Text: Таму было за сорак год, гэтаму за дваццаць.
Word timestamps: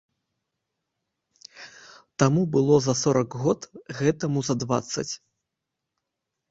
Таму 2.23 2.47
было 2.57 2.75
за 2.87 2.93
сорак 3.03 3.29
год, 3.43 3.61
гэтаму 4.01 4.39
за 4.51 4.61
дваццаць. 4.65 5.11